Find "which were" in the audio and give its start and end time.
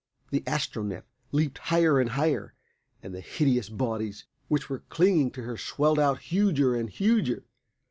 4.47-4.81